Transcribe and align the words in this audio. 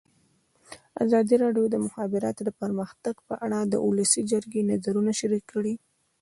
ازادي 1.05 1.35
راډیو 1.43 1.65
د 1.69 1.71
د 1.75 1.81
مخابراتو 1.85 2.43
پرمختګ 2.61 3.15
په 3.27 3.33
اړه 3.45 3.59
د 3.63 3.73
ولسي 3.87 4.21
جرګې 4.31 4.61
نظرونه 4.71 5.11
شریک 5.19 5.43
کړي. 5.53 5.73